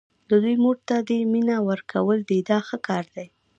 د 0.29 0.31
دوی 0.43 0.55
مور 0.63 0.77
ته 0.87 0.95
دې 1.07 1.19
مینه 1.31 1.57
ورکول 1.69 2.19
دي 2.29 2.39
دا 2.49 2.59
ښه 2.67 2.77
کار 2.87 3.03
دی. 3.15 3.27